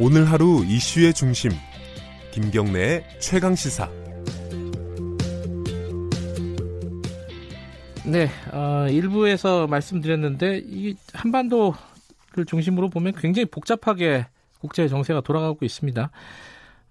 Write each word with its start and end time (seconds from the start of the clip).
오늘 0.00 0.30
하루 0.30 0.64
이슈의 0.64 1.12
중심 1.12 1.50
김경래의 2.30 3.04
최강 3.18 3.56
시사. 3.56 3.90
네, 8.06 8.28
어, 8.52 8.86
일부에서 8.88 9.66
말씀드렸는데 9.66 10.62
이 10.64 10.94
한반도를 11.12 12.46
중심으로 12.46 12.90
보면 12.90 13.14
굉장히 13.14 13.46
복잡하게 13.46 14.28
국제 14.60 14.86
정세가 14.86 15.22
돌아가고 15.22 15.64
있습니다. 15.64 16.10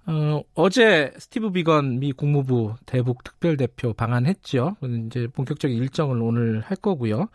어, 0.08 0.42
어제 0.54 1.14
스티브 1.18 1.52
비건 1.52 2.00
미 2.00 2.12
국무부 2.12 2.76
대북 2.86 3.24
특별대표 3.24 3.94
방한했죠. 3.94 4.76
이제 5.08 5.28
본격적인 5.28 5.78
일정을 5.78 6.22
오늘 6.22 6.60
할 6.60 6.76
거고요. 6.76 7.30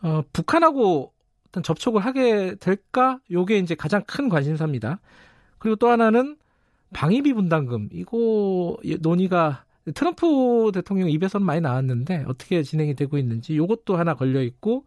어, 0.00 0.22
북한하고 0.32 1.12
어떤 1.56 1.62
접촉을 1.62 2.04
하게 2.04 2.54
될까? 2.56 3.18
요게 3.30 3.58
이제 3.58 3.74
가장 3.74 4.02
큰 4.06 4.28
관심사입니다. 4.28 5.00
그리고 5.58 5.76
또 5.76 5.88
하나는 5.88 6.36
방위비 6.92 7.32
분담금 7.32 7.88
이거 7.92 8.76
논의가 9.00 9.64
트럼프 9.94 10.70
대통령 10.74 11.08
입에서는 11.10 11.46
많이 11.46 11.60
나왔는데 11.60 12.24
어떻게 12.26 12.62
진행이 12.62 12.94
되고 12.94 13.16
있는지 13.16 13.56
요것도 13.56 13.96
하나 13.96 14.14
걸려 14.14 14.42
있고 14.42 14.84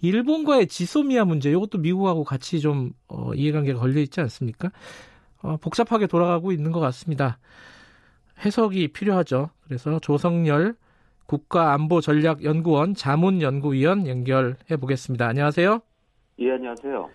일본과의 0.00 0.66
지소미아 0.66 1.24
문제 1.24 1.52
요것도 1.52 1.78
미국하고 1.78 2.24
같이 2.24 2.60
좀 2.60 2.92
어, 3.08 3.32
이해관계가 3.34 3.78
걸려 3.78 4.00
있지 4.00 4.20
않습니까? 4.20 4.72
어, 5.40 5.56
복잡하게 5.58 6.08
돌아가고 6.08 6.50
있는 6.50 6.72
것 6.72 6.80
같습니다. 6.80 7.38
해석이 8.44 8.88
필요하죠. 8.88 9.50
그래서 9.64 10.00
조성열 10.00 10.74
국가안보전략연구원 11.26 12.94
자문연구위원 12.94 14.08
연결해 14.08 14.76
보겠습니다. 14.80 15.28
안녕하세요. 15.28 15.82
예, 16.40 16.52
안녕하세요. 16.52 17.10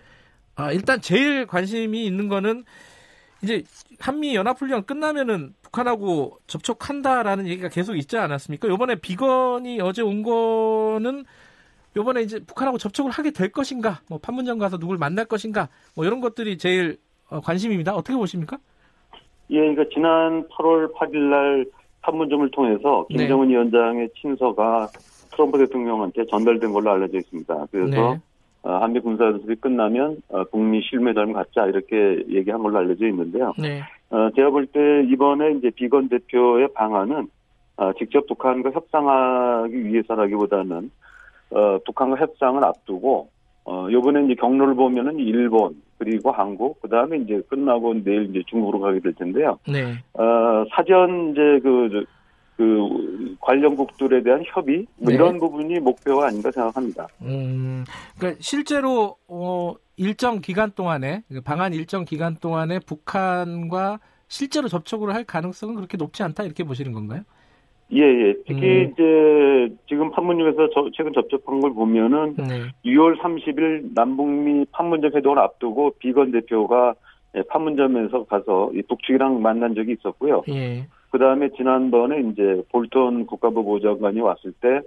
아, 0.55 0.71
일단 0.71 1.01
제일 1.01 1.45
관심이 1.45 2.05
있는 2.05 2.27
거는 2.27 2.63
이제 3.41 3.63
한미 3.99 4.35
연합훈련 4.35 4.85
끝나면은 4.85 5.53
북한하고 5.61 6.39
접촉한다라는 6.47 7.47
얘기가 7.47 7.69
계속 7.69 7.95
있지 7.95 8.17
않았습니까? 8.17 8.67
요번에 8.67 8.95
비건이 8.95 9.81
어제 9.81 10.01
온 10.01 10.23
거는 10.23 11.25
요번에 11.95 12.21
이제 12.21 12.39
북한하고 12.39 12.77
접촉을 12.77 13.11
하게 13.11 13.31
될 13.31 13.51
것인가, 13.51 14.01
뭐 14.09 14.19
판문점 14.19 14.57
가서 14.57 14.77
누굴 14.77 14.97
만날 14.97 15.25
것인가, 15.25 15.69
뭐 15.95 16.05
이런 16.05 16.21
것들이 16.21 16.57
제일 16.57 16.97
어, 17.29 17.39
관심입니다. 17.39 17.95
어떻게 17.95 18.15
보십니까? 18.15 18.57
예, 19.49 19.59
그러니까 19.59 19.85
지난 19.93 20.47
8월 20.49 20.93
8일 20.93 21.17
날 21.29 21.65
판문점을 22.01 22.49
통해서 22.51 23.05
네. 23.09 23.17
김정은 23.17 23.47
네. 23.47 23.53
위원장의 23.53 24.09
친서가 24.19 24.89
트럼프 25.31 25.57
대통령한테 25.57 26.25
전달된 26.25 26.71
걸로 26.71 26.91
알려져 26.91 27.17
있습니다. 27.17 27.67
그래서 27.71 28.13
네. 28.13 28.21
어, 28.63 28.77
한미 28.77 28.99
군사 29.01 29.25
연습이 29.25 29.55
끝나면 29.55 30.17
어, 30.29 30.43
북미 30.45 30.81
실무회담을 30.81 31.33
갖자 31.33 31.65
이렇게 31.67 32.23
얘기한 32.29 32.63
걸로 32.63 32.79
알려져 32.79 33.07
있는데요. 33.07 33.53
네. 33.59 33.81
어, 34.09 34.29
제가 34.35 34.49
볼 34.49 34.65
때 34.67 35.03
이번에 35.11 35.51
이제 35.57 35.69
비건 35.69 36.09
대표의 36.09 36.69
방안은 36.73 37.27
직접 37.97 38.25
북한과 38.27 38.71
협상하기 38.71 39.85
위해서라기보다는 39.85 40.91
북한과 41.85 42.17
협상을 42.17 42.63
앞두고 42.63 43.27
어, 43.65 43.87
요번에 43.91 44.25
이제 44.25 44.35
경로를 44.35 44.75
보면은 44.75 45.17
일본, 45.19 45.81
그리고 45.97 46.31
한국, 46.31 46.81
그 46.81 46.89
다음에 46.89 47.17
이제 47.17 47.41
끝나고 47.47 47.93
내일 48.03 48.29
이제 48.29 48.43
중국으로 48.47 48.79
가게 48.79 48.99
될 48.99 49.13
텐데요. 49.13 49.57
네. 49.67 49.93
어, 50.13 50.65
사전 50.75 51.31
이제 51.31 51.59
그, 51.63 52.05
그 52.55 53.35
관련국들에 53.39 54.23
대한 54.23 54.43
협의 54.45 54.85
뭐 54.97 55.09
네. 55.09 55.15
이런 55.15 55.39
부분이 55.39 55.79
목표가 55.79 56.27
아닌가 56.27 56.51
생각합니다. 56.51 57.07
음, 57.21 57.83
그러니까 58.17 58.39
실제로 58.41 59.17
어, 59.27 59.73
일정 59.97 60.39
기간 60.39 60.71
동안에 60.71 61.23
그 61.31 61.41
방한 61.41 61.73
일정 61.73 62.05
기간 62.05 62.35
동안에 62.35 62.79
북한과 62.79 63.99
실제로 64.27 64.67
접촉을 64.67 65.13
할 65.13 65.23
가능성은 65.23 65.75
그렇게 65.75 65.97
높지 65.97 66.23
않다 66.23 66.43
이렇게 66.43 66.63
보시는 66.63 66.91
건가요? 66.91 67.21
예, 67.91 68.01
예. 68.01 68.33
특히 68.47 68.85
음. 68.85 68.91
이제 68.91 69.75
지금 69.87 70.09
판문점에서 70.11 70.69
저, 70.73 70.89
최근 70.93 71.13
접촉한 71.13 71.59
걸 71.59 71.73
보면은 71.73 72.35
네. 72.37 72.71
6월 72.85 73.19
30일 73.19 73.93
남북미 73.93 74.65
판문점 74.71 75.11
회동을 75.13 75.37
앞두고 75.37 75.95
비건 75.99 76.31
대표가 76.31 76.95
예, 77.35 77.41
판문점에서 77.43 78.25
가서 78.25 78.71
북측이랑 78.87 79.41
만난 79.41 79.75
적이 79.75 79.95
있었고요. 79.99 80.43
예. 80.49 80.87
그 81.13 81.19
다음에 81.19 81.47
지난번에 81.55 82.21
이제 82.21 82.63
볼턴 82.71 83.27
국가부 83.27 83.63
보좌관이 83.63 84.19
왔을 84.19 84.51
때 84.53 84.81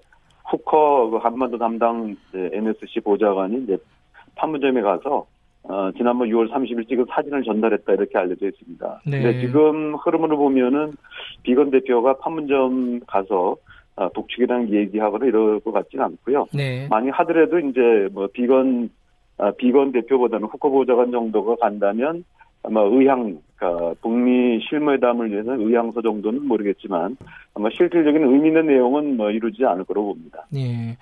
후커 0.47 1.11
그 1.11 1.17
한반도 1.19 1.57
담당 1.57 2.17
NSC 2.35 2.99
보좌관이 3.05 3.63
이제 3.63 3.79
판문점에 4.35 4.83
가서 4.83 5.25
어, 5.63 5.93
지난번 5.97 6.29
6월 6.29 6.51
30일 6.51 6.89
찍은 6.89 7.07
사진을 7.11 7.45
전달했다 7.45 7.93
이렇게 7.93 8.19
알려져 8.19 8.49
있습니다. 8.49 9.03
네. 9.07 9.23
근데 9.23 9.41
지금 9.41 9.95
흐름으로 9.95 10.37
보면은 10.37 10.95
비건 11.45 11.71
대표가 11.71 12.15
판문점 12.19 13.01
가서 13.07 13.57
어, 13.95 14.09
북측이랑 14.09 14.71
얘기하거나 14.71 15.27
이럴 15.27 15.61
것 15.61 15.71
같지는 15.71 16.07
않고요. 16.07 16.49
네. 16.53 16.89
만약 16.91 17.21
하더라도 17.21 17.61
이제 17.61 18.09
뭐 18.13 18.27
비건 18.33 18.91
아, 19.39 19.53
비건 19.53 19.93
대표보다는 19.93 20.49
후커 20.49 20.71
보좌관 20.71 21.13
정도가 21.13 21.55
간다면 21.57 22.25
아마 22.63 22.83
의향, 22.83 23.41
그러니까 23.57 23.95
북미 24.03 24.61
실무회담을 24.69 25.31
위해서 25.31 25.55
의향서 25.55 26.03
정도는 26.03 26.47
모르겠지만 26.47 27.17
아마 27.55 27.69
실질적인 27.71 28.23
의미 28.23 28.49
있는 28.49 28.67
내용은 28.67 29.17
뭐 29.17 29.31
이루지 29.31 29.65
않을 29.65 29.85
거라고 29.85 30.15
봅니다. 30.15 30.47
네. 30.51 30.97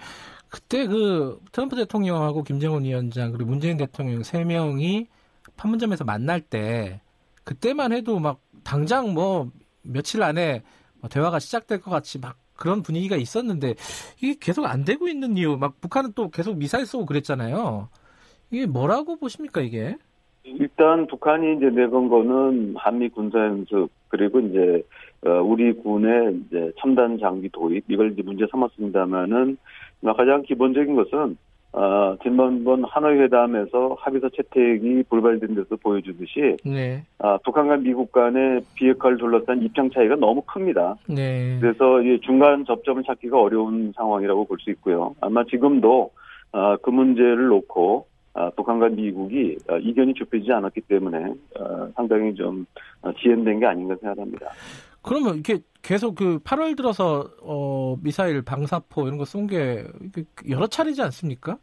그때 0.49 0.87
그 0.87 1.41
트럼프 1.51 1.75
대통령하고 1.75 2.45
김정은 2.45 2.85
위원장 2.85 3.33
그리고 3.33 3.51
문재인 3.51 3.77
대통령 3.77 4.23
세 4.23 4.45
명이 4.45 5.09
판문점에서 5.57 6.05
만날 6.05 6.41
때 6.41 7.01
그때만 7.43 7.93
해도 7.93 8.21
막 8.21 8.41
당장 8.63 9.15
뭐 9.15 9.51
며칠 9.83 10.23
안에 10.23 10.63
뭐 11.01 11.11
대화가 11.11 11.39
시작될 11.41 11.81
것 11.81 11.91
같이 11.91 12.21
막 12.21 12.37
그런 12.55 12.83
분위기가 12.83 13.17
있었는데 13.17 13.75
이게 14.23 14.37
계속 14.41 14.65
안 14.67 14.85
되고 14.85 15.09
있는 15.09 15.37
이유 15.37 15.57
막 15.57 15.81
북한은 15.81 16.13
또 16.15 16.31
계속 16.31 16.57
미사일 16.57 16.87
쏘고 16.87 17.05
그랬잖아요. 17.07 17.89
이게 18.51 18.67
뭐라고 18.67 19.17
보십니까 19.17 19.61
이게? 19.61 19.97
일단 20.45 21.07
북한이 21.07 21.57
이제 21.57 21.71
내건 21.71 22.09
거는 22.09 22.75
한미 22.77 23.09
군사 23.09 23.39
연습 23.39 23.89
그리고 24.09 24.41
이제 24.41 24.83
어, 25.27 25.41
우리 25.43 25.73
군의 25.73 26.37
이제 26.47 26.71
첨단 26.79 27.19
장비 27.19 27.49
도입 27.51 27.85
이걸 27.89 28.13
이제 28.13 28.23
문제 28.23 28.47
삼았습니다만은 28.51 29.57
가장 30.17 30.43
기본적인 30.43 30.95
것은 30.97 31.37
어, 31.73 32.17
지난번 32.23 32.85
하노이 32.85 33.19
회담에서 33.19 33.97
합의서 33.99 34.29
채택이 34.29 35.05
불발된 35.09 35.57
데서 35.57 35.75
보여주듯이 35.83 36.57
네. 36.65 37.03
아, 37.19 37.37
북한과 37.39 37.79
미국 37.79 38.13
간의 38.13 38.61
비핵화를 38.75 39.17
둘러싼 39.17 39.61
입장 39.63 39.91
차이가 39.91 40.15
너무 40.15 40.43
큽니다. 40.43 40.95
네. 41.09 41.59
그래서 41.61 42.01
이 42.03 42.21
중간 42.21 42.65
접점을 42.65 43.03
찾기가 43.03 43.41
어려운 43.41 43.93
상황이라고 43.97 44.45
볼 44.45 44.59
수 44.61 44.71
있고요. 44.71 45.17
아마 45.21 45.43
지금도 45.45 46.11
아, 46.53 46.77
그 46.81 46.91
문제를 46.91 47.49
놓고 47.49 48.07
아, 48.07 48.14
북한과 48.57 48.89
미국이 48.91 49.57
아, 49.69 49.77
이견이 49.77 50.15
좁혀지지 50.15 50.53
않았기 50.53 50.81
때문에 50.83 51.35
아, 51.59 51.89
상당히 51.95 52.35
좀 52.35 52.67
지연된 53.23 53.61
게 53.61 53.67
아닌가 53.67 53.95
생각합니다. 54.01 54.51
그러면 55.03 55.35
이렇게 55.35 55.59
계속 55.83 56.15
그 56.15 56.39
8월 56.41 56.77
들어서 56.77 57.29
어 57.43 57.97
미사일 58.03 58.41
방사포 58.43 59.07
이런 59.07 59.19
거 59.19 59.25
쏜 59.25 59.47
게 59.47 59.85
여러 60.49 60.67
차례지 60.67 61.03
않습니까? 61.03 61.59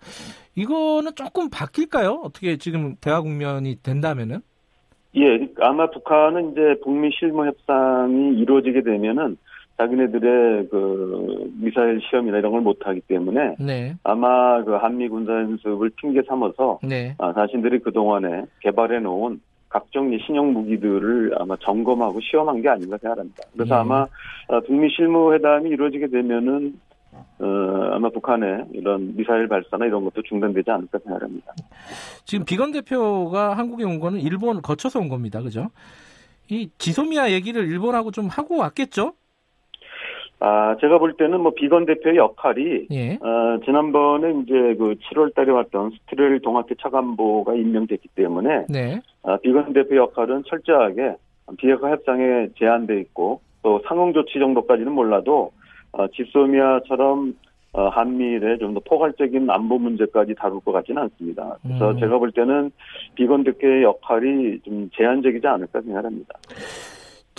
이거는 0.56 1.14
조금 1.16 1.50
바뀔까요? 1.50 2.22
어떻게 2.24 2.58
지금 2.58 2.96
대화 3.02 3.20
국면이 3.22 3.78
된다면은? 3.82 4.42
예, 5.18 5.50
아마 5.60 5.90
북한은 5.90 6.52
이제 6.52 6.62
북미 6.84 7.10
실무 7.20 7.46
협상이 7.48 8.38
이루어지게 8.38 8.84
되면은 8.84 9.38
자기네들의 9.82 10.68
그 10.70 11.52
미사일 11.60 12.00
시험이나 12.02 12.38
이런 12.38 12.52
걸 12.52 12.62
못하기 12.62 13.02
때문에 13.02 13.56
네. 13.60 13.96
아마 14.04 14.64
그 14.64 14.74
한미 14.74 15.10
군사 15.10 15.34
연습을 15.34 15.90
핑계 16.00 16.22
삼아서 16.28 16.80
네. 16.84 17.16
아, 17.18 17.34
자신들이 17.34 17.80
그 17.80 17.92
동안에 17.92 18.46
개발해 18.60 19.00
놓은 19.00 19.42
각종 19.70 20.16
신형 20.20 20.54
무기들을 20.54 21.34
아마 21.40 21.56
점검하고 21.62 22.20
시험한 22.22 22.62
게 22.62 22.70
아닌가 22.70 22.98
생각합니다. 22.98 23.44
그래서 23.54 23.76
예. 23.76 23.80
아마 23.80 24.06
어, 24.48 24.60
북미 24.68 24.90
실무 24.90 25.34
회담이 25.34 25.70
이루어지게 25.70 26.08
되면은 26.08 26.80
어, 27.40 27.46
아마 27.94 28.10
북한의 28.10 28.66
이런 28.74 29.16
미사일 29.16 29.48
발사나 29.48 29.86
이런 29.86 30.04
것도 30.04 30.22
중단되지 30.24 30.70
않을까 30.70 31.00
생각합니다. 31.00 31.54
지금 32.26 32.46
비건 32.46 32.72
대표가 32.74 33.58
한국에 33.58 33.84
온 33.84 34.00
거는 34.00 34.20
일본 34.20 34.62
거쳐서 34.62 35.00
온 35.00 35.10
겁니다. 35.10 35.42
그죠? 35.42 35.70
이 36.50 36.70
지소미아 36.78 37.32
얘기를 37.32 37.66
일본하고 37.66 38.12
좀 38.12 38.28
하고 38.28 38.58
왔겠죠? 38.58 39.14
아, 40.44 40.76
제가 40.82 40.98
볼 40.98 41.14
때는 41.14 41.40
뭐 41.42 41.54
비건 41.56 41.86
대표의 41.86 42.18
역할이 42.18 42.88
예. 42.90 43.14
어, 43.22 43.60
지난번에 43.64 44.32
이제 44.42 44.54
그 44.76 44.96
7월 44.96 45.36
달에 45.36 45.52
왔던 45.52 45.92
스트렐 45.92 46.40
동학회 46.40 46.74
차관보가 46.82 47.54
임명됐기 47.54 48.10
때문에 48.16 48.66
네. 48.68 49.00
아, 49.22 49.38
비건 49.38 49.74
대표 49.74 49.98
역할은 49.98 50.44
철저하게 50.48 51.16
비핵화 51.60 51.92
협상에 51.92 52.48
제한돼 52.58 53.00
있고 53.02 53.42
또 53.62 53.84
상응 53.88 54.14
조치 54.14 54.40
정도까지는 54.40 54.92
몰라도 54.92 55.52
어, 55.92 56.08
지소미아처럼 56.08 57.36
어, 57.74 57.90
한미일의 57.90 58.58
좀더 58.58 58.82
포괄적인 58.84 59.48
안보 59.48 59.78
문제까지 59.78 60.34
다룰 60.34 60.60
것 60.62 60.72
같지는 60.72 61.04
않습니다. 61.04 61.58
그래서 61.62 61.92
음. 61.92 62.00
제가 62.00 62.18
볼 62.18 62.32
때는 62.32 62.72
비건 63.14 63.44
대표의 63.44 63.84
역할이 63.84 64.60
좀 64.62 64.90
제한적이지 64.98 65.46
않을까 65.46 65.82
생각합니다. 65.82 66.34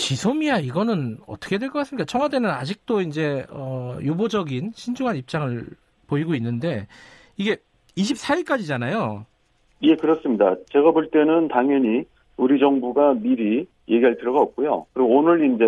지소미아 0.03 0.59
이거는 0.59 1.19
어떻게 1.29 1.59
될 1.59 1.71
것 1.71 1.79
같습니까? 1.81 2.05
청와대는 2.05 2.51
아직도 2.51 3.03
이제 3.03 3.47
어, 3.51 3.97
유보적인 4.01 4.73
신중한 4.75 5.17
입장을 5.17 5.65
보이고 6.09 6.35
있는데 6.35 6.89
이게 7.37 7.57
24일까지잖아요. 7.97 9.25
예, 9.83 9.95
그렇습니다. 9.95 10.57
제가 10.71 10.91
볼 10.91 11.09
때는 11.11 11.47
당연히 11.49 12.03
우리 12.37 12.59
정부가 12.59 13.15
미리 13.15 13.67
얘기할 13.89 14.17
필요가 14.17 14.41
없고요. 14.41 14.87
그리고 14.93 15.09
오늘 15.19 15.55
이제 15.55 15.65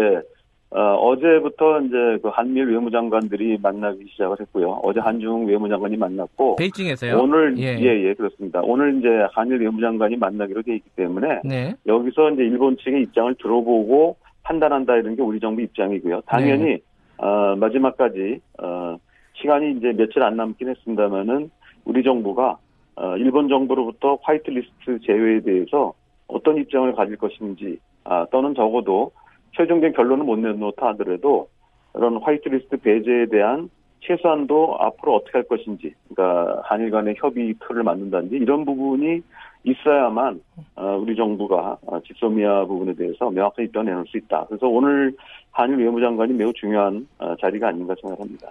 어, 0.76 1.14
제부터 1.16 1.82
이제 1.82 1.96
그 2.20 2.28
한미일 2.31 2.66
외무장관들이 2.72 3.58
만나기 3.62 4.06
시작을 4.10 4.40
했고요. 4.40 4.81
어제 4.82 4.98
한중 4.98 5.46
외무장관이 5.46 5.96
만났고 5.96 6.56
베이징에서요. 6.56 7.16
오늘 7.19 7.56
예예 7.56 7.78
예, 7.81 8.08
예, 8.08 8.14
그렇습니다. 8.14 8.60
오늘 8.64 8.98
이제 8.98 9.08
한일 9.32 9.60
외무장관이 9.62 10.16
만나기로 10.16 10.62
돼 10.62 10.75
있기 10.75 10.90
때문에 10.96 11.42
네. 11.44 11.75
여기서 11.86 12.31
이제 12.32 12.42
일본 12.42 12.76
측의 12.78 13.02
입장을 13.02 13.32
들어보고 13.36 14.16
판단한다 14.44 14.96
이런 14.96 15.17
게 15.17 15.23
우리 15.23 15.41
정부 15.41 15.61
입장이고요. 15.62 16.23
당연히 16.26 16.64
네. 16.64 16.79
어, 17.19 17.56
마지막까지 17.56 18.41
어, 18.62 18.96
시간이 19.35 19.73
이제 19.73 19.93
며칠 19.93 20.23
안 20.23 20.37
남긴 20.37 20.69
했습니다만은 20.69 21.50
우리 21.85 22.02
정부가 22.02 22.58
어, 22.96 23.17
일본 23.17 23.49
정부로부터 23.49 24.19
화이트리스트 24.23 25.00
제외에 25.05 25.41
대해서 25.41 25.93
어떤 26.29 26.56
입장을 26.58 26.93
가질 26.94 27.17
것인지 27.17 27.79
아, 28.05 28.26
또는 28.31 28.55
적어도 28.55 29.11
최종적인 29.56 29.94
결론을 29.94 30.25
못 30.25 30.38
내놓다 30.38 30.88
하더라도 30.88 31.49
그런 31.93 32.19
화이트리스트 32.19 32.76
배제에 32.79 33.26
대한 33.26 33.70
최소한도 34.06 34.77
앞으로 34.79 35.17
어떻게 35.17 35.33
할 35.39 35.45
것인지, 35.45 35.95
그러니까 36.09 36.61
한일 36.65 36.91
간의 36.91 37.15
협의 37.19 37.55
틀을 37.67 37.83
만든다든지 37.83 38.37
이런 38.37 38.65
부분이 38.65 39.23
있어야만 39.65 40.41
어, 40.77 40.99
우리 41.01 41.17
정부가 41.17 41.79
어, 41.87 42.01
직소미아 42.01 42.67
부분에 42.67 42.95
대해서 42.95 43.31
명확한 43.31 43.65
입장을 43.65 43.87
내놓을 43.87 44.05
수 44.06 44.19
있다. 44.19 44.45
그래서 44.49 44.67
오늘 44.67 45.17
한일 45.53 45.79
외무장관이 45.79 46.35
매우 46.35 46.53
중요한 46.53 47.09
어, 47.19 47.35
자리가 47.41 47.69
아닌가 47.69 47.95
생각합니다. 48.01 48.51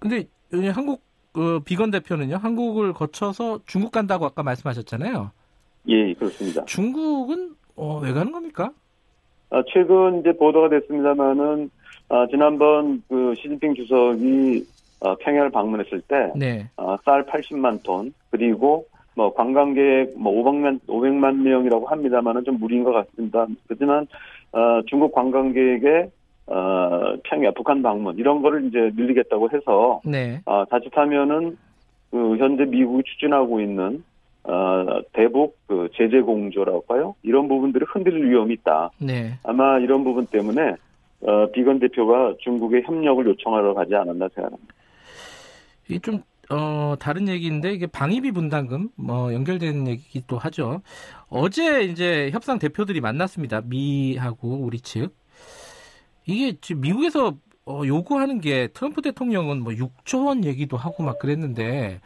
근데 0.00 0.24
한국 0.72 1.02
그 1.32 1.60
비건 1.64 1.90
대표는요, 1.90 2.36
한국을 2.36 2.92
거쳐서 2.92 3.60
중국 3.66 3.92
간다고 3.92 4.24
아까 4.24 4.42
말씀하셨잖아요. 4.42 5.30
예, 5.88 6.14
그렇습니다. 6.14 6.64
중국은 6.64 7.54
어, 7.76 7.98
왜 7.98 8.12
가는 8.12 8.30
겁니까? 8.30 8.70
아, 9.50 9.62
최근 9.72 10.20
이제 10.20 10.32
보도가 10.32 10.68
됐습니다만은 10.68 11.70
아, 12.08 12.26
지난번 12.30 13.02
그 13.08 13.34
시진핑 13.36 13.74
주석이 13.74 14.66
어, 15.00 15.14
평양을 15.16 15.50
방문했을 15.50 16.00
때 16.02 16.32
네. 16.36 16.68
어, 16.76 16.96
쌀 17.04 17.24
80만 17.26 17.82
톤 17.82 18.12
그리고 18.30 18.86
뭐 19.14 19.32
관광객 19.34 20.14
뭐 20.18 20.32
500만 20.42 20.80
500만 20.86 21.42
명이라고 21.42 21.86
합니다만은 21.86 22.44
좀 22.44 22.58
무리인 22.58 22.84
것 22.84 22.92
같습니다. 22.92 23.46
그렇지만 23.66 24.06
어, 24.52 24.80
중국 24.86 25.12
관광객의 25.12 26.10
어, 26.46 27.14
평양 27.24 27.54
북한 27.54 27.82
방문 27.82 28.16
이런 28.18 28.42
거를 28.42 28.66
이제 28.66 28.90
늘리겠다고 28.94 29.50
해서 29.52 30.00
네. 30.04 30.40
어, 30.46 30.64
자칫하면은 30.70 31.56
그 32.10 32.36
현재 32.36 32.64
미국이 32.64 33.02
추진하고 33.04 33.60
있는 33.60 34.04
어, 34.44 35.00
대북 35.12 35.56
그 35.66 35.88
제재 35.94 36.20
공조라고 36.20 36.84
할까요? 36.86 37.14
이런 37.22 37.48
부분들이 37.48 37.84
흔들릴 37.88 38.30
위험이 38.30 38.54
있다. 38.54 38.90
네. 38.98 39.32
아마 39.42 39.78
이런 39.78 40.04
부분 40.04 40.26
때문에 40.26 40.74
어, 41.26 41.50
비건 41.52 41.80
대표가 41.80 42.34
중국에 42.40 42.82
협력을 42.82 43.26
요청하러 43.26 43.74
가지 43.74 43.94
않았나 43.94 44.28
생각합니다. 44.34 44.74
이게 45.88 45.98
좀 45.98 46.22
어, 46.50 46.94
다른 46.98 47.28
얘기인데 47.28 47.72
이게 47.72 47.86
방위비 47.86 48.32
분담금 48.32 48.90
뭐 48.96 49.32
연결되는 49.32 49.88
얘기도 49.88 50.36
하죠. 50.36 50.82
어제 51.28 51.84
이제 51.84 52.30
협상 52.32 52.58
대표들이 52.58 53.00
만났습니다. 53.00 53.62
미하고 53.62 54.56
우리 54.56 54.80
측. 54.80 55.14
이게 56.26 56.56
지금 56.60 56.82
미국에서 56.82 57.34
어, 57.66 57.82
요구하는 57.86 58.40
게 58.40 58.68
트럼프 58.68 59.00
대통령은 59.00 59.62
뭐 59.62 59.72
6조 59.72 60.26
원 60.26 60.44
얘기도 60.44 60.76
하고 60.76 61.02
막 61.02 61.18
그랬는데 61.18 62.00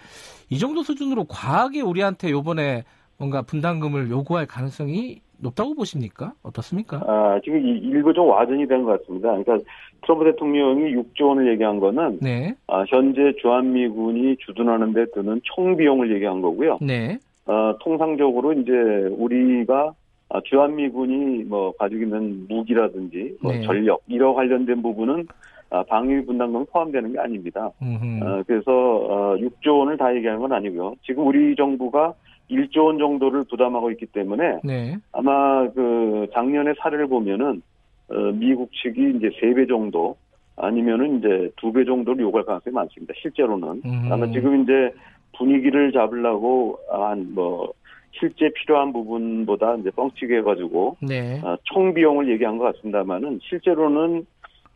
이 0.50 0.58
정도 0.60 0.84
수준으로 0.84 1.24
과하게 1.24 1.80
우리한테 1.80 2.30
요번에 2.30 2.84
뭔가 3.16 3.42
분담금을 3.42 4.10
요구할 4.10 4.46
가능성이 4.46 5.20
높다고 5.40 5.74
보십니까? 5.74 6.32
어떻습니까? 6.42 6.98
아, 7.06 7.40
지금 7.44 7.58
일부 7.64 8.12
좀 8.12 8.28
와전이 8.28 8.66
된 8.66 8.84
것 8.84 9.00
같습니다. 9.00 9.28
그러니까 9.36 9.58
트럼프 10.02 10.24
대통령이 10.24 10.94
6조 10.94 11.28
원을 11.28 11.50
얘기한 11.52 11.78
거는 11.80 12.18
네. 12.20 12.54
아, 12.66 12.84
현재 12.88 13.32
주한미군이 13.40 14.36
주둔하는 14.38 14.92
데 14.92 15.06
드는 15.14 15.40
총 15.44 15.76
비용을 15.76 16.12
얘기한 16.14 16.40
거고요. 16.40 16.78
네. 16.80 17.18
어, 17.46 17.74
통상적으로 17.80 18.52
이제 18.52 18.72
우리가 19.16 19.92
아, 20.30 20.40
주한미군이 20.44 21.44
뭐 21.44 21.72
가지고 21.78 22.02
있는 22.02 22.46
무기라든지 22.48 23.36
뭐 23.40 23.52
네. 23.52 23.62
전력 23.62 24.02
이런 24.08 24.34
관련된 24.34 24.82
부분은 24.82 25.26
아, 25.70 25.82
방위 25.84 26.24
분담금 26.24 26.66
포함되는 26.72 27.12
게 27.12 27.18
아닙니다. 27.18 27.70
어, 27.80 28.42
그래서 28.46 28.70
어, 28.72 29.36
6조 29.36 29.78
원을 29.80 29.96
다 29.96 30.14
얘기하는 30.14 30.40
건 30.40 30.52
아니고요. 30.52 30.94
지금 31.04 31.26
우리 31.26 31.54
정부가 31.56 32.14
1조 32.50 32.86
원 32.86 32.98
정도를 32.98 33.44
부담하고 33.44 33.90
있기 33.92 34.06
때문에 34.06 34.60
네. 34.64 34.96
아마 35.12 35.68
그 35.70 36.26
작년의 36.32 36.74
사례를 36.80 37.06
보면은 37.06 37.62
어, 38.08 38.14
미국 38.32 38.70
측이 38.72 39.16
이제 39.16 39.28
3배 39.40 39.68
정도 39.68 40.16
아니면은 40.56 41.18
이제 41.18 41.50
2배 41.56 41.86
정도를 41.86 42.22
요구할 42.22 42.44
가능성이 42.46 42.74
많습니다. 42.74 43.14
실제로는 43.20 43.82
음. 43.84 44.08
아마 44.10 44.26
지금 44.30 44.62
이제 44.62 44.92
분위기를 45.36 45.92
잡으려고 45.92 46.78
한 46.90 47.32
뭐 47.34 47.72
실제 48.12 48.50
필요한 48.54 48.92
부분보다 48.92 49.76
이제 49.76 49.90
뻥치게 49.90 50.38
해가지고 50.38 50.96
네. 51.00 51.40
어, 51.44 51.56
총 51.64 51.94
비용을 51.94 52.28
얘기한 52.30 52.58
것 52.58 52.64
같습니다만은 52.74 53.40
실제로는 53.42 54.26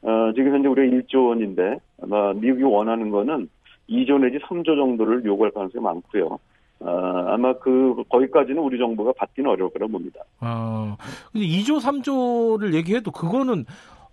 어, 0.02 0.32
지금 0.34 0.52
현재 0.54 0.68
우리가 0.68 0.96
1조 0.96 1.28
원인데 1.28 1.78
아마 2.02 2.32
미국이 2.32 2.62
원하는 2.64 3.10
거는 3.10 3.48
2조 3.88 4.20
내지 4.20 4.38
3조 4.38 4.76
정도를 4.76 5.24
요구할 5.24 5.52
가능성이 5.52 5.82
많고요. 5.84 6.38
어, 6.84 7.24
아마 7.28 7.52
그 7.54 8.02
거기까지는 8.08 8.60
우리 8.62 8.78
정부가 8.78 9.12
받기는 9.16 9.48
어려울 9.48 9.70
거라 9.72 9.86
봅니다. 9.86 10.20
아, 10.40 10.96
근데 11.32 11.46
2조 11.46 11.80
3조를 11.80 12.74
얘기해도 12.74 13.10
그거는 13.12 13.64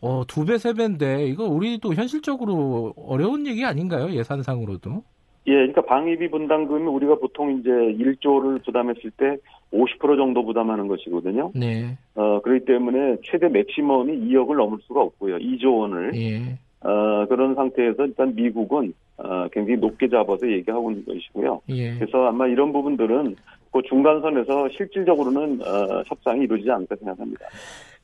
어, 0.02 0.24
두 0.28 0.46
배, 0.46 0.58
세 0.58 0.74
배인데 0.74 1.26
이거 1.26 1.46
우리도 1.46 1.94
현실적으로 1.94 2.94
어려운 2.96 3.46
얘기 3.48 3.66
아닌가요? 3.66 4.12
예산상으로도? 4.12 5.04
예, 5.48 5.54
그러니까 5.54 5.82
방위비 5.82 6.30
분담금이 6.30 6.86
우리가 6.86 7.16
보통 7.16 7.60
이제 7.60 7.70
1조를 7.70 8.64
부담했을 8.64 9.12
때 9.18 9.38
50% 9.74 10.18
정도 10.18 10.46
부담하는 10.46 10.88
것이거든요. 10.88 11.52
네. 11.56 11.98
어, 12.16 12.40
그렇기 12.42 12.66
때문에 12.66 13.18
최대 13.24 13.50
맥시멈이 13.50 14.30
2억을 14.30 14.58
넘을 14.58 14.78
수가 14.84 15.02
없고요. 15.02 15.38
2조 15.38 15.80
원을. 15.80 16.16
예. 16.16 16.60
어, 16.82 17.26
그런 17.28 17.56
상태에서 17.56 18.06
일단 18.06 18.34
미국은 18.36 18.94
어, 19.18 19.48
굉장히 19.52 19.80
높게 19.80 20.08
잡아서 20.08 20.50
얘기하고 20.50 20.92
있는 20.92 21.06
것이고요. 21.06 21.62
예. 21.70 21.96
그래서 21.96 22.28
아마 22.28 22.48
이런 22.48 22.72
부분들은 22.72 23.36
그 23.72 23.82
중간선에서 23.88 24.70
실질적으로는 24.78 25.62
어, 25.62 26.04
협상이 26.08 26.44
이루어지지 26.44 26.72
않을까 26.72 26.96
생각합니다. 26.96 27.46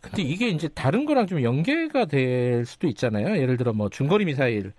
근데 0.01 0.22
이게 0.22 0.50
이제 0.50 0.67
다른 0.67 1.05
거랑 1.05 1.25
좀 1.25 1.41
연계가 1.41 2.05
될 2.05 2.65
수도 2.65 2.88
있잖아요. 2.88 3.38
예를 3.38 3.58
들어 3.58 3.74
뭐 3.74 3.89
중거리 3.89 4.25
미사일 4.25 4.74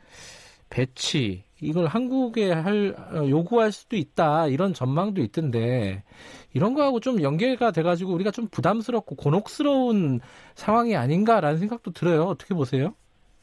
배치 0.71 1.45
이걸 1.61 1.87
한국에 1.87 2.53
할 2.53 2.95
어, 3.13 3.29
요구할 3.29 3.73
수도 3.73 3.97
있다 3.97 4.47
이런 4.49 4.75
전망도 4.75 5.23
있던데 5.23 6.05
이런 6.53 6.75
거하고 6.75 7.01
좀 7.01 7.23
연계가 7.23 7.71
돼가지고 7.71 8.13
우리가 8.13 8.31
좀 8.31 8.47
부담스럽고 8.49 9.17
곤혹스러운 9.17 10.21
상황이 10.55 10.97
아닌가라는 10.97 11.59
생각도 11.59 11.93
들어요. 11.93 12.25
어떻게 12.25 12.55
보세요? 12.55 12.95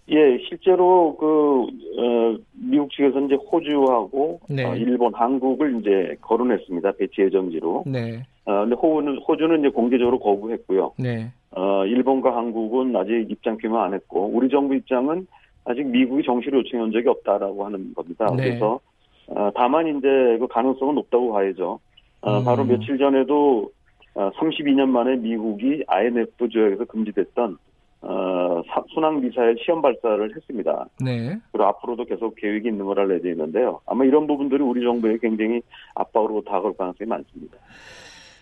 예, 0.09 0.37
실제로 0.49 1.15
그 1.17 1.61
어, 1.97 2.37
미국 2.53 2.91
측에서 2.91 3.21
이제 3.21 3.35
호주하고 3.35 4.41
네. 4.49 4.65
어, 4.65 4.75
일본, 4.75 5.13
한국을 5.13 5.79
이제 5.79 6.15
거론했습니다. 6.21 6.91
배치 6.93 7.21
예정지로. 7.21 7.83
네. 7.87 8.23
어, 8.45 8.61
근데 8.61 8.75
호주는 8.75 9.17
호주는 9.19 9.59
이제 9.59 9.69
공개적으로 9.69 10.19
거부했고요. 10.19 10.93
네. 10.97 11.31
어, 11.51 11.85
일본과 11.85 12.35
한국은 12.35 12.95
아직 12.95 13.27
입장 13.29 13.57
표명 13.57 13.81
안 13.81 13.93
했고 13.93 14.29
우리 14.33 14.49
정부 14.49 14.75
입장은 14.75 15.25
아직 15.63 15.85
미국이 15.87 16.23
정시로 16.23 16.59
요청한 16.59 16.91
적이 16.91 17.07
없다라고 17.07 17.65
하는 17.65 17.93
겁니다. 17.93 18.27
네. 18.35 18.43
그래서 18.43 18.81
어, 19.27 19.49
다만 19.55 19.87
이제 19.87 20.37
그 20.39 20.47
가능성은 20.47 20.95
높다고 20.95 21.31
봐야죠. 21.31 21.79
어, 22.21 22.39
음. 22.39 22.43
바로 22.43 22.65
며칠 22.65 22.97
전에도 22.97 23.71
어, 24.15 24.29
32년 24.31 24.89
만에 24.89 25.15
미국이 25.15 25.83
INF 25.87 26.49
조약에서 26.49 26.85
금지됐던 26.85 27.57
어, 28.05 28.61
순항 28.93 29.21
미사일 29.21 29.55
시험 29.63 29.81
발사를 29.81 30.35
했습니다. 30.35 30.85
네. 30.99 31.39
그리고 31.51 31.67
앞으로도 31.67 32.03
계속 32.05 32.35
계획이 32.35 32.67
있는 32.67 32.85
걸 32.85 32.99
알려져 32.99 33.29
있는데요. 33.29 33.79
아마 33.85 34.03
이런 34.03 34.27
부분들이 34.27 34.61
우리 34.61 34.83
정부에 34.83 35.17
굉장히 35.21 35.61
압박으로 35.95 36.41
다가올 36.43 36.75
가능성이 36.75 37.07
많습니다. 37.07 37.57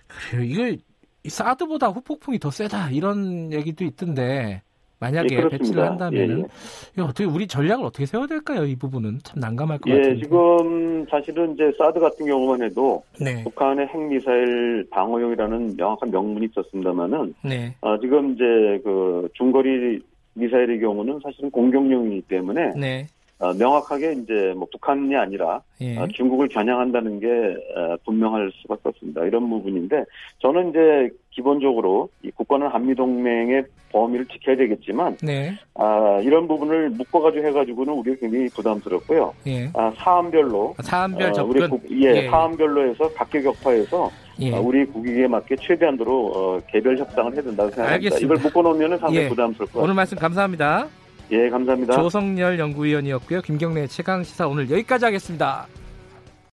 그래요. 0.08 0.44
이거 0.44 0.78
사드보다 1.28 1.90
후폭풍이 1.90 2.40
더 2.40 2.50
세다 2.50 2.90
이런 2.90 3.54
얘기도 3.54 3.86
있던데 3.86 4.64
만약에 5.02 5.36
예, 5.36 5.50
배치를 5.50 5.84
한다면은 5.84 6.40
예, 6.42 6.44
예. 6.98 7.02
어떻게 7.02 7.26
우리 7.26 7.48
전략을 7.48 7.84
어떻게 7.84 8.06
세워야 8.06 8.28
될까요? 8.28 8.66
이 8.66 8.76
부분은 8.76 9.20
참 9.24 9.40
난감할 9.40 9.80
것 9.80 9.90
예, 9.90 9.98
같은데. 9.98 10.22
지금 10.22 11.06
사실은 11.10 11.54
이제 11.56 11.72
사드 11.78 12.00
같은 12.00 12.28
경우만 12.28 12.62
해도 12.62 13.04
네. 13.20 13.44
북한의 13.44 13.88
핵미사일 13.88 14.86
방어용이라는 14.92 15.76
명확한 15.76 16.12
명문이 16.12 16.50
있었습니다만은 16.52 17.34
네. 17.44 17.76
아, 17.82 17.98
지금 18.00 18.34
이제 18.34 18.44
그 18.84 19.28
중거리 19.34 20.00
미사일의 20.36 20.80
경우는 20.80 21.20
사실은 21.24 21.50
공격용이기 21.50 22.22
때문에 22.28 22.74
네. 22.80 23.08
어, 23.42 23.54
명확하게 23.54 24.14
이제 24.14 24.54
뭐 24.56 24.68
북한이 24.72 25.16
아니라 25.16 25.62
예. 25.82 25.98
어, 25.98 26.08
중국을 26.14 26.48
겨냥한다는 26.48 27.20
게 27.20 27.28
어, 27.28 27.98
분명할 28.06 28.52
수밖에 28.62 28.82
없습니다. 28.86 29.26
이런 29.26 29.50
부분인데 29.50 30.06
저는 30.40 30.70
이제 30.70 31.10
기본적으로 31.32 32.10
이 32.22 32.30
국가는 32.30 32.68
한미 32.68 32.94
동맹의 32.94 33.66
범위를 33.92 34.28
지켜야 34.28 34.56
되겠지만 34.56 35.18
네. 35.24 35.58
아, 35.74 36.20
이런 36.22 36.48
부분을 36.48 36.92
묶어가지고 36.92 37.48
해가지고는 37.48 37.94
우리가 37.94 38.18
굉장히 38.20 38.48
부담스럽고요. 38.50 39.34
예. 39.48 39.70
아, 39.74 39.92
사안별로 39.98 40.76
사안별 40.84 41.34
접근 41.34 41.50
우리 41.50 41.68
국, 41.68 41.92
예, 41.92 42.24
예, 42.24 42.30
사안별로 42.30 42.90
해서 42.90 43.12
각계 43.16 43.42
격파해서 43.42 44.12
예. 44.42 44.52
우리 44.52 44.86
국익에 44.86 45.28
맞게 45.28 45.56
최대한도로 45.56 46.32
어, 46.36 46.60
개별 46.68 46.98
협상을 46.98 47.34
해야 47.34 47.42
된다고 47.42 47.70
생각합니다. 47.70 47.94
알겠습니다. 47.94 48.26
이걸 48.26 48.38
묶어놓으면 48.44 48.90
상당히 49.00 49.18
예. 49.18 49.30
부담스럽고. 49.30 49.82
오늘 49.82 49.96
말씀 49.96 50.18
감사합니다. 50.18 50.88
예, 51.32 51.50
감사합니다. 51.50 51.94
조성열 51.96 52.60
연구위원이었고요. 52.60 53.42
김경래 53.42 53.88
최강 53.88 54.24
시사 54.24 54.48
오늘 54.48 54.70
여기까지 54.70 55.06
하겠습니다. 55.06 55.68